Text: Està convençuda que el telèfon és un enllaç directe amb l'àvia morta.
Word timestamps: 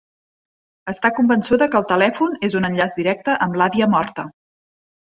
Està 0.93 1.11
convençuda 1.19 1.69
que 1.75 1.79
el 1.81 1.87
telèfon 1.93 2.35
és 2.49 2.57
un 2.63 2.69
enllaç 2.73 2.99
directe 3.03 3.39
amb 3.49 3.63
l'àvia 3.63 3.93
morta. 3.99 4.31